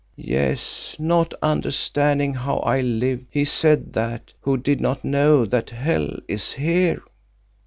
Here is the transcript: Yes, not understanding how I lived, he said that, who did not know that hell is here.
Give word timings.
Yes, 0.15 0.95
not 0.97 1.31
understanding 1.43 2.33
how 2.33 2.57
I 2.61 2.81
lived, 2.81 3.25
he 3.29 3.45
said 3.45 3.93
that, 3.93 4.33
who 4.41 4.57
did 4.57 4.81
not 4.81 5.05
know 5.05 5.45
that 5.45 5.69
hell 5.69 6.17
is 6.27 6.53
here. 6.53 7.03